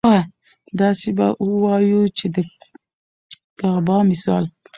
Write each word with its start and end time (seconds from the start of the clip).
داسې 0.79 1.09
به 1.17 1.27
اووايو 1.43 2.01
چې 2.17 2.25
د 2.35 2.37
ګابا 3.61 3.97
مثال 4.11 4.43